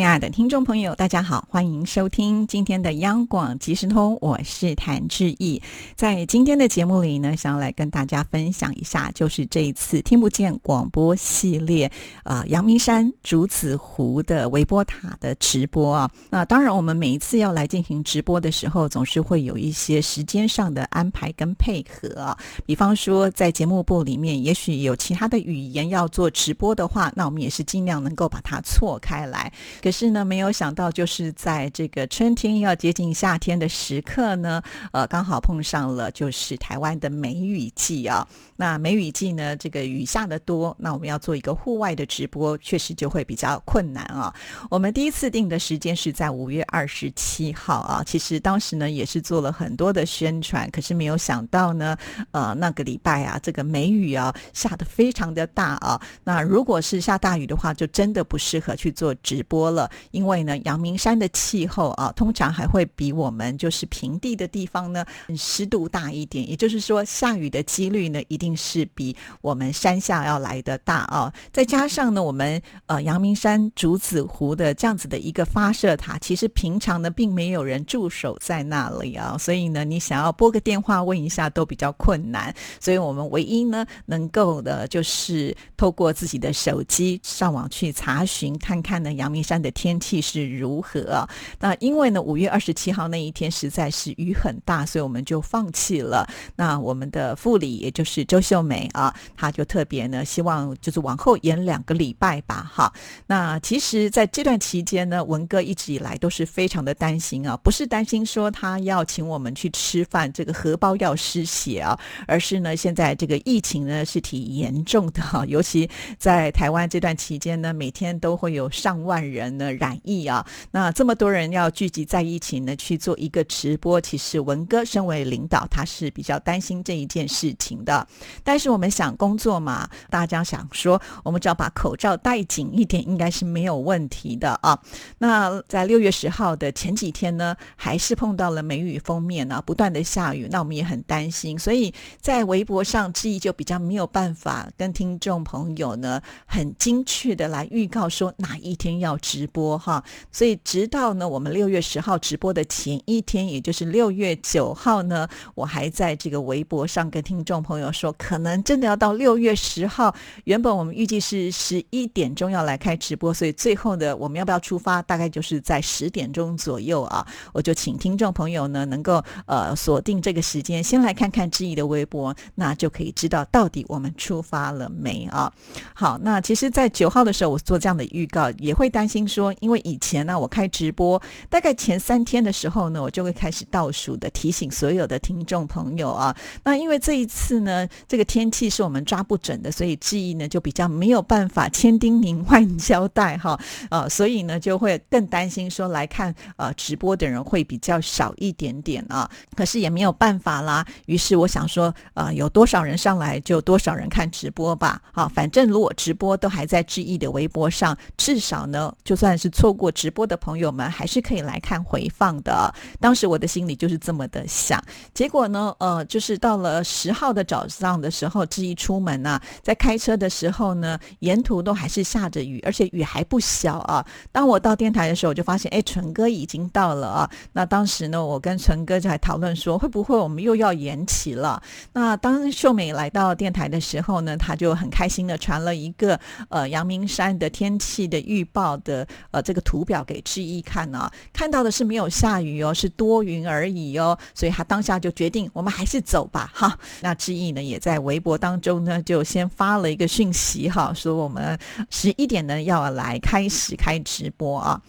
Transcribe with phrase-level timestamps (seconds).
[0.00, 5.60] 亲爱的听众朋友，大家好，欢迎收听今天的央广即时通，我是谭志毅。
[5.94, 11.92] 在今天的节目里呢，想要来跟大家分享一下，就是这一次听不见广播系列，
[12.24, 16.10] 呃，阳明山竹子湖的微波塔的直播啊。
[16.30, 22.34] 那当然，我们每一次要来进行直播的时候，总是会有一些时间上的安排跟配合。
[22.64, 29.52] 比方说，在节目部里面，也许有其他的语言要做直播的话，那我们也是尽量能够把它错开来。
[29.90, 38.24] 可是呢，没有想到，就是在这个春天要接近夏天的时刻呢，呃，刚好碰上了就是台湾的梅雨季啊。
[38.54, 44.32] 那梅雨季呢，这个雨下的多，那我们要做一个户外的直播，确实就会比较困难啊。
[44.70, 51.96] 我们第一次定的时间是在五月二十七号啊，其实当时呢也是做了很多的宣传，可是没有想到呢，
[52.30, 56.00] 呃，那个礼拜啊，这个梅雨啊下的非常的大啊。
[56.22, 59.68] 那如果是下大雨的话，就真的不适合去做直播。
[59.70, 59.79] 了，
[60.10, 65.04] 因为呢，阳明山的气候啊，通常还会比我们就是平地的地方呢
[65.36, 71.32] 湿度大一点，也就是说，下雨的几率呢，一定是比我们山下要来的大啊。
[71.52, 82.52] 再加上呢，我们呃阳明山竹子湖的这样子的一个发射塔，其实平常呢，并没有人驻守在那里啊，所以呢，你想要拨个电话问一下都比较困难。
[82.80, 89.59] 所以我们唯一呢，能够的就是透过自己的手机上网去查询，看看呢阳明山。
[89.60, 91.28] 的天气是如何？
[91.58, 96.26] 那因为呢，五月二十七号那一天实在是雨很大，所以我们就放弃了。
[96.56, 102.70] 那我们的副理，也就是周秀梅啊，她就特别呢，希望就是往后延两个礼拜吧。
[102.72, 102.92] 哈，
[103.26, 115.88] 那其实在这段期间呢，文哥一直以来都是非常的担心啊，不是担心说他要请我们去吃饭，这个荷包要失血啊，而是呢，现在这个疫情呢是挺严重的哈，尤其
[116.18, 119.49] 在台湾这段期间呢，每天都会有上万人。
[119.50, 128.06] 人呢染疫啊，那这么多人要聚集在一起呢去做一个直播，其实文哥身为领导，他是比较担心这一件事情的。
[128.44, 134.80] 但是我们想工作嘛，大家想说，我们只要把口罩戴紧一点，应该是没有问题的啊。
[135.18, 149.16] 那在六月十号的前几天呢，还是碰到了梅雨封面呢，不断的下雨，那我们也很担心，所以在微博上志毅就比较没有办法跟听众朋友呢很精确的来预告说哪一天要。
[149.20, 160.14] 直直播哈，所以直到呢，我们六月十号直播的前一天，也就是六月九号呢，我还在这个微博上跟听众朋友说，可能真的要到六月十号。
[160.44, 167.26] 原本我们预计是十一点钟要来开直播，所以最后的我们要不要出发，大概就是在十点钟左右啊。
[167.54, 175.50] 我就请听众朋友呢，能够呃锁定这个时间，先来看看志毅的微博，那就可以知道到底我们出发了没啊。
[175.94, 179.26] 好，那其实，在九号的时候，我做这样的预告，也会担心。
[179.30, 186.36] 说，因为以前呢，我开直播，大概前三天的时候呢，我就会开始倒数的提醒所有的听众朋友啊。
[186.64, 193.58] 那因为这一次呢，这个天气是我们抓不准的，所以记忆呢就比较没有办法千叮咛万交代哈。
[193.90, 199.30] 呃，所以呢就会更担心说来看呃直播的人会比较少一点点啊。
[199.54, 200.84] 可是也没有办法啦。
[201.06, 205.00] 于是我想说，呃，有多少人上来就多少人看直播吧。
[205.12, 208.92] 好，反正如果直播都还在志毅的微博上，至少呢。
[209.04, 212.72] 就算是错过直播的朋友们，还是可以来看回放的。
[212.98, 214.82] 当时我的心里就是这么的想。
[215.12, 224.02] 结果呢，呃，就是到了十号的早上的时候，志毅出门呢，在开车的时候呢，沿途都还是下着雨，而且雨还不小啊。
[224.32, 227.30] 当我到电台的时候，我就发现，哎，纯哥已经到了啊。
[227.52, 231.62] 那当时呢，我跟纯哥就还讨论说，会不会我们又要延期了？
[231.92, 236.18] 那当秀美来到电台的时候呢，他就很开心的传了一个
[236.48, 239.06] 呃阳明山的天气的预报的。
[239.30, 246.78] 呃，这个图表给志毅看呢，看到的是没有下雨哦，是多云而已哦，所以他当下就决定，我们还是走吧，哈。
[247.00, 251.58] 那志毅呢，也在微博当中呢，就先发了一个讯息哈，说我们
[251.88, 254.80] 十一点呢要来开始开直播啊。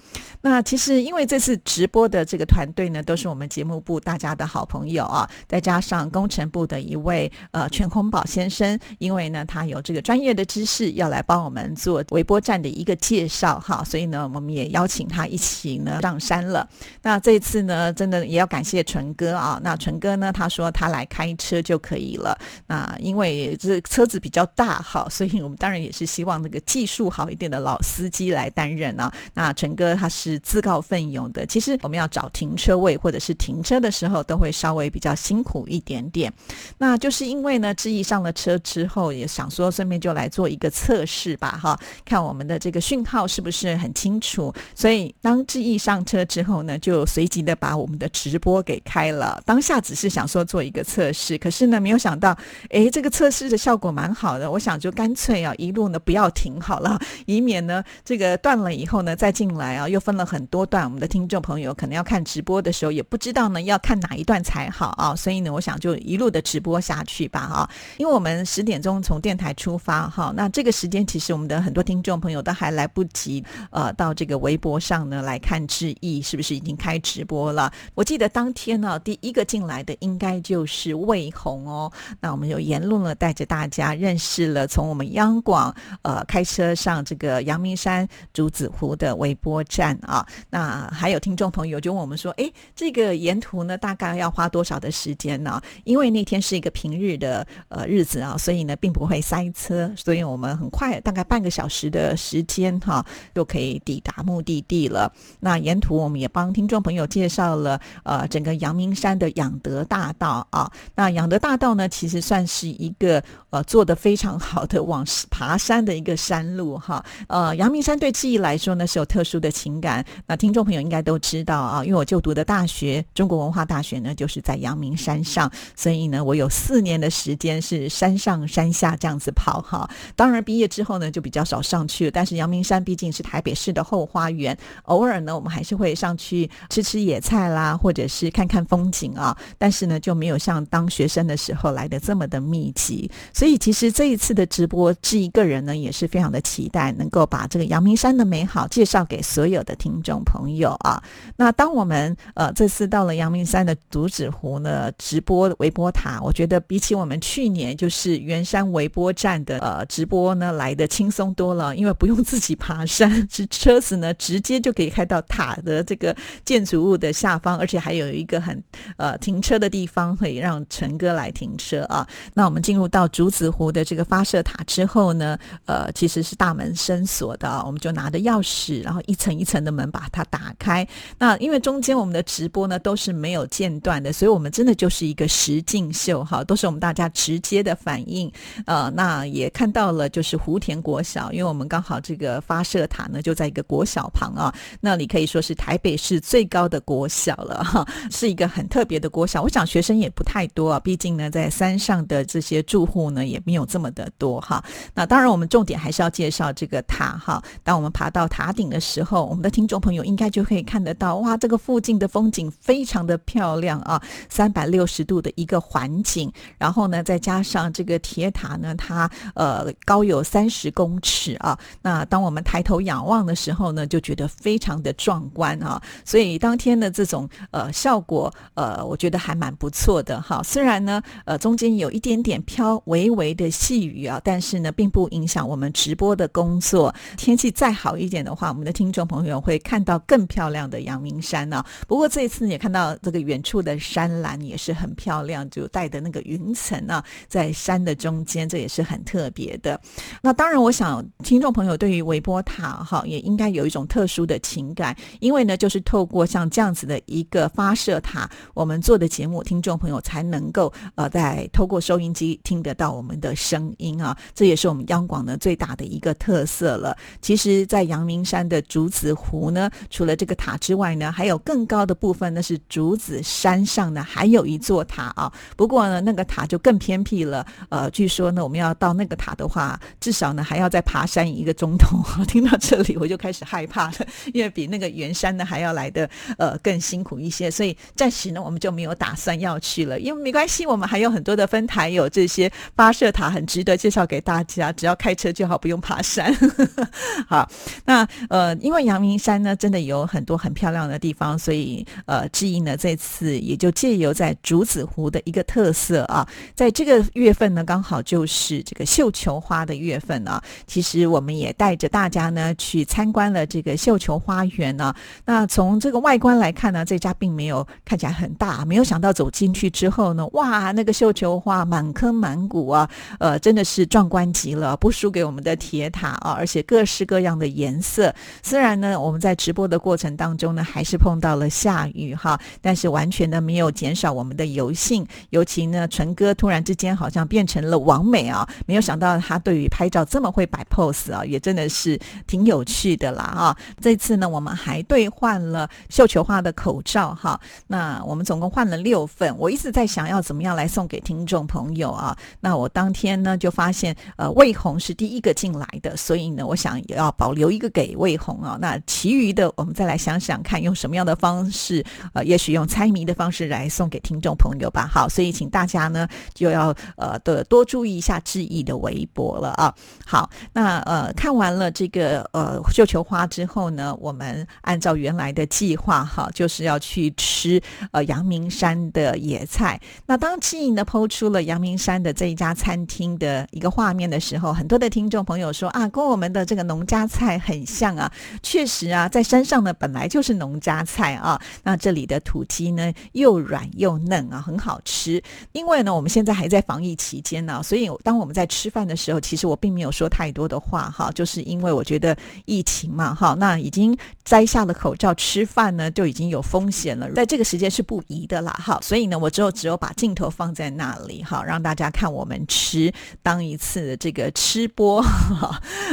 [0.41, 14.10] 那其实因为这次直播的这个团队呢，都是我们节目部大家的好朋友啊，再加上工程部的一位呃全红宝先生，因为呢他有这个专业的知识要来帮我们做微波站的一个介绍哈，所以。
[14.11, 16.67] 那，我们也邀请他一起呢上山了。
[17.01, 19.59] 那这次呢，真的也要感谢纯哥啊。
[19.63, 22.37] 那纯哥呢，他说他来开车就可以了。
[22.67, 29.11] 那因为这车子比较大哈，所以我们当然也是希望那个技术好一点的老司机来担任啊。
[29.33, 31.45] 那纯哥他是自告奋勇的。
[31.45, 36.31] 其实我们要找停车位或者是停车的时候，都会稍微比较辛苦一点点。
[36.77, 44.53] 那就是因为呢，志毅上了车之后，也想说顺便就来做一个测试吧哈，看我们的这个讯号是不是很清楚。
[44.73, 49.41] 所以当志毅上车之后呢，就随即的把我们的直播给开了。
[49.45, 52.35] 当下只是想说做一个测试，可是呢，没有想到。
[52.69, 77.73] 哎，这个测试的效果蛮好的，我想就干脆啊，一路呢不要停好了， 以免呢这个断了以后呢再进来啊，又分了很多段，我们的听众朋友可能要看直播的时候也不知道呢要看哪一段才好啊，所以呢，我想就一路的直播下去吧哈，因为我们十点钟从电台出发哈，那这个时间其实我们的很多听众朋友都还来不及呃到这个微博上呢来看志毅是不是已经开直播了？
[77.95, 82.51] 我记得当天呢第一个进来的应该就是魏红哦，那我们。
[82.51, 90.27] 有沿路呢，带着大家认识了从我们央广呃开车上这个阳明山竹子湖的微波站啊。
[90.49, 95.61] 那还有听众朋友就问我们说，哎，这个沿途呢大概要花多少的时间呢？
[95.85, 105.11] 因为那天是一个平日的呃日子啊，所以呢并不会塞车，所以我们很快大概半个小时的时间哈就可以抵达目的地了。
[105.39, 110.71] 那沿途我们也帮听众朋友介绍了呃整个阳明山的养德大道啊。
[110.95, 112.45] 那养德大道呢其实算。
[112.51, 142.27] 是一个呃做的非常好的往爬山的一个山路哈，呃，阳明山对记忆来说呢是有特殊的情感，那听众朋友应该都知道啊，因为我就读的大学中国文化大学呢就是在阳明山上，所以呢我有四年的时间是山上山下这样子跑哈，当然毕业之后呢就比较少上去了，但是阳明山毕竟是台北市的后花园，偶尔呢我们还是会上去吃吃野菜啦，或者是看看风景啊，但是呢就没有像当学生的时候来的这么。
[142.31, 151.03] 的密集，所以其实这一次的直播，志一个人呢也是非常的期待，能够把这个阳明山的美好介绍给所有的听众朋友啊。
[151.35, 168.63] 那当我们呃这次到了阳明山的竹子湖呢，直播微波塔，我觉得比起我们去年就是圆山微波站的呃直播呢来的轻松多了，因为不用自己爬山，是车子呢直接就可以开到塔的这个建筑物的下方，而且还有一个很
[168.97, 172.07] 呃停车的地方，可以让陈哥来停车啊。
[172.33, 180.87] 那我们进入到竹子湖的这个发射塔之后呢，呃，其实是大门深锁的，我们就拿着钥匙，然后一层一层的门把它打开。
[181.19, 188.31] 那因为中间我们的直播呢都是没有间断的，所以我们真的就是一个实境秀哈，都是我们大家直接的反应。
[188.65, 199.41] 呃，那也看到了就是湖田国小，因为我们刚好这个发射塔呢就在在一个国小旁啊，那里可以说是台北市最高的国小了 哈，是一个很特别的国小。
[199.41, 202.05] 我想学生也不太多啊，毕竟呢在山上。
[202.07, 204.61] 的这些住户呢也没有这么的多哈，
[204.95, 207.41] 那当然我们重点还是要介绍这个塔哈。
[207.63, 230.43] 当我们爬到塔顶的时候，我们的听众朋友应该就可以看得到，哇，这个附近的风景非常的漂亮啊，三百六十度的一个环境，然后呢再加上这个铁塔呢，它呃高有三十公尺啊，那当我们抬头仰望的的时候呢，就觉得非常的壮观啊，所以当天的这种呃效果呃，我觉得还蛮不错的哈。
[230.43, 236.93] 虽然呢呃中间有一点点飘，微微的细雨啊，但是呢，并不影响我们直播的工作。
[237.15, 241.63] 天气再好一点的话，我们的听众朋友会看到更漂亮的阳明山呢。
[241.87, 249.79] 不过这一次也看到这个远处的山岚也是很漂亮，就带的那个云层啊，在山的中间，这也是很特别的。
[250.21, 261.81] 那当然，我想听众朋友对于微波塔哈，也应该有一种特殊的情感，因为呢，就是透过像这样子的一个发射塔，我们做的节目，听众朋友才能够呃，在透过。
[261.81, 266.95] 收音机听得到我们的声音啊，这也是我们央广呢最大的一个特色了。
[267.19, 275.33] 其实，在阳明山的竹子湖呢，除了这个塔之外呢，还有更高的部分，呢是竹子山上呢还有一座塔啊。
[275.57, 277.45] 不过呢，那个塔就更偏僻了。
[277.69, 281.99] 呃，据说呢，我们要到那个塔的话，至少呢还要再爬山一个钟头。
[282.29, 283.93] 听到这里，我就开始害怕了，
[284.33, 287.51] 因为比那个圆山呢还要来的呃更辛苦一些。
[287.51, 291.81] 所以暂时呢，我们就没有打算要去了，因为没关系，我们还有很多的分台。
[291.91, 296.33] 有这些发射塔很值得介绍给大家，只要开车就好，不用爬山。
[297.27, 297.49] 好，
[297.83, 306.25] 那呃，因为阳明山呢，真的有很多很漂亮的地方，所以呃，志毅呢这次也就借由在竹子湖的一个特色啊，
[306.55, 310.41] 在这个月份呢，刚好就是这个绣球花的月份啊。
[310.65, 314.93] 其实我们也带着大家呢去参参观了这个绣球花园呢。
[315.25, 328.13] 那从这个外观来看呢，这家并没有看起来很大，没有想到走进去之后呢，哇，那个绣球花满坑满谷啊，呃，真的是壮观极了，不输给我们的铁塔啊，而且各式各样的颜色。
[328.43, 335.03] 虽然呢，我们在直播的过程当中呢，还是碰到了下雨哈，但是完全的没有减少我们的游兴。
[335.31, 343.57] 尤其呢，纯哥突然之间好像变成了王美啊，没有想到他对于拍照这么会摆 pose 啊，也真的是挺有趣是的啦啊！
[343.79, 349.37] 这次呢，我们还兑换了绣球花的口罩哈，那我们总共换了六份。
[349.37, 358.57] 我一直在想要怎么样来送给听众朋友啊，那我当天呢就发现，呃，魏红是第一个进来的，所以呢，我想要保留一个给魏红啊。
[358.59, 364.89] 那其余的我们再来想想看，用什么样的方式，呃，也许用猜谜的方式来送给听众朋友吧。
[364.91, 369.71] 好，所以请大家呢就要呃的多注意一下志毅的微博了啊。
[370.03, 377.61] 好，那呃看完了这个呃绣球花之后呢，我们按照原来的计划哈，就是要去吃
[377.91, 379.79] 呃阳明山的野菜。
[380.05, 388.11] 那当志毅呢抛出了阳明山的这一家餐厅的一个画面的时候，很多的听众朋友说啊，跟我们的这个农家菜很像啊。
[388.41, 391.41] 确实啊，在山上呢本来就是农家菜啊。
[391.63, 395.21] 那这里的土鸡呢又软又嫩啊，很好吃。
[395.51, 408.77] 因为呢我们现在还在防疫期间呢，所以当我们在吃饭的时候，其实我并没有说太多的话哈，就是因为我觉得疫疫情嘛哈，那已经摘下了口罩吃饭呢就已经有风险了，在这个时间是不宜的啦哈。
[408.83, 415.03] 所以呢，我只有只有把镜头放在那里哈，让大家看我们吃，当一次这个吃播。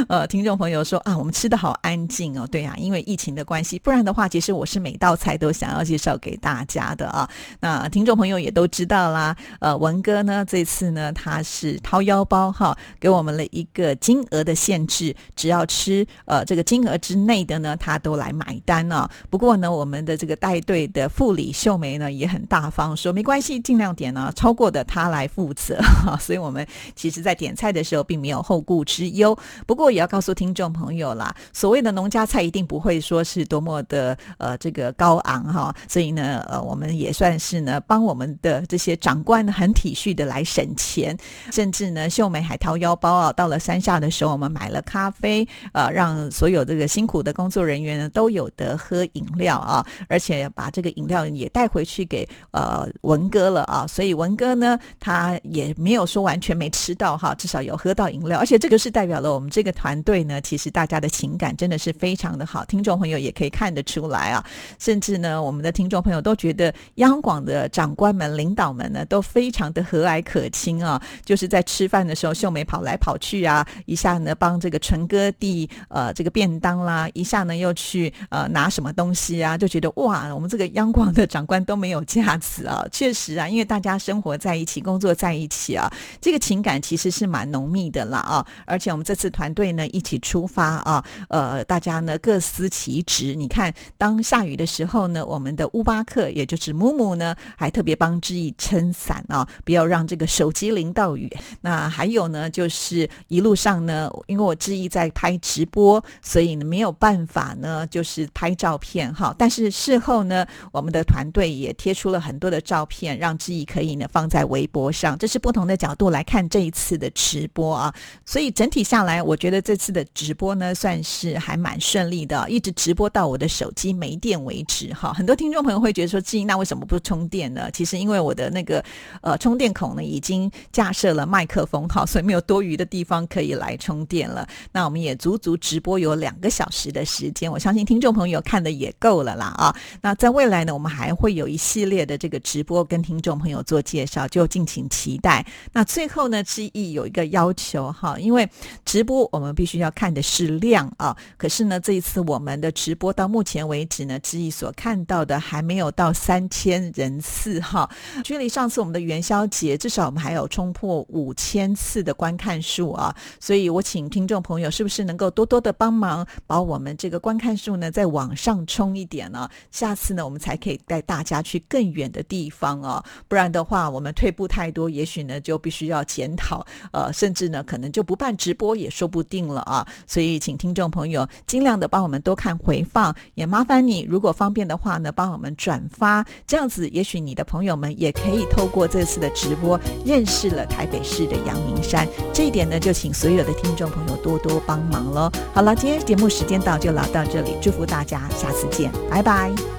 [0.07, 7.27] 呃，听众朋友说啊，我们吃的好安静哦，对呀，因为疫情的关系，不然的话，其实我是每道菜都想要介绍给大家的啊。
[7.61, 19.09] 那听众朋友也都知道啦，呃，文哥呢这次呢他是掏腰包哈，给我们了一个金额的限制，只要吃呃这个金额之内的呢，他都来买单呢。
[19.29, 25.79] 不过呢，我们的这个带队的副理秀梅呢也很大方，说没关系，尽量点呢，超过的他来负责。
[26.19, 29.37] 所以我们其实在点菜的时候并没有后顾之忧。
[29.65, 41.15] 不过也要告诉听众朋友啦，所谓的农家菜一定不会说是多么的呃这个高昂哈，所以呢呃我们也算是呢帮我们的这些长官很体恤的来省钱，
[41.51, 64.45] 甚至呢秀梅还掏腰包啊，到了山下的时候我们买了咖啡，呃让所有这个辛苦的工作人员呢都有得喝饮料啊，而且把这个饮料也带回去给呃文哥了啊，所以文哥呢他也没有说完全没吃到哈，至少有喝到饮料，而且这个是代表了我们这个团队呢，其实大家的情感真的是非常的好，听众朋友也可以看得出来啊。
[64.79, 71.01] 甚至呢，我们的听众朋友都觉得央广的长官们、领导们呢，都非常的和蔼可亲啊。
[71.25, 82.81] 就是在吃饭的时候，秀美跑来跑去啊，一下呢帮这个纯哥递呃这个便当啦，一下呢又去呃拿什么东西啊，就觉得哇，我们这个央广的长官都没有架子啊。
[82.93, 85.91] 确实啊，因为大家生活在一起，工作在一起啊，
[86.21, 88.47] 这个情感其实是蛮浓密的啦啊。
[88.65, 93.35] 而且我们这次团队呢一起出发啊，呃，大家呢各司其职。
[93.35, 101.29] 你看，当下雨的时候呢，我们的乌巴克，也就是木木呢，还特别帮志毅撑伞啊，不要让这个手机淋到雨。
[101.59, 109.33] 那还有呢，就是一路上呢，因为我志毅在拍直播，所以呢没有办法呢，就是拍照片哈。
[109.35, 115.17] 但是事后呢，我们的团队也贴出了很多的照片，让志毅可以呢放在微博上。
[115.17, 117.91] 这是不同的角度来看这一次的直播啊，
[118.23, 125.11] 所以整体下来，我觉得这次的直播呢，算是还蛮顺利的，一直直播到我的手机没电为止哈。
[125.11, 127.71] 很多听众朋友会觉得说，志毅那为什么不充电呢？
[127.71, 128.85] 其实因为我的那个
[129.23, 134.47] 呃充电孔呢，已经架设了麦克风哈，所以没有多余的地方可以来充电了。
[134.73, 139.75] 那我们也足足直播有两个小时的时间，我相信听众朋友看的也够了啦啊。
[140.01, 145.45] 那在未来呢，我们还会有一系列的这个直播跟听众朋友做介绍，就敬请期待。
[145.71, 148.47] 那最后呢，志毅有一个要求哈，因为
[148.85, 157.89] 直播我们必须要看的是量啊，可是呢，这一次我们的直播到目前为止呢，志毅所看到的还没有到三千人次哈，
[158.23, 169.49] 距离上次我们的元宵节，至少我们还有冲破五千次的观看数啊，所以我请听众朋友是不是能够多多的帮忙，把我们这个观看数呢再往上冲一点呢？
[169.69, 195.31] 下次呢，我们才可以带大家去更远的地方啊，不然的话，我们退步太多，也许呢就必须要检讨，呃，甚至呢可能就不办直播也说不定了啊，所以请听众朋友尽量的帮我们多看回放，也麻烦你如果方便的话呢，帮我们转发，这样子也许你的朋友们也可以透过这次的直播认识了台北市的阳明山，这一点呢就请所有的听众朋友多多帮忙喽。
[195.53, 199.78] 好了，今天节目时间到就聊到这里，祝福大家，下次见，拜拜。